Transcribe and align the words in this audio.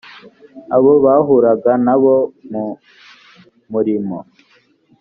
abo 0.75 0.91
bahuraga 1.03 1.71
na 1.85 1.95
bo 2.01 2.15
mu 2.51 2.65
murimo 3.71 4.17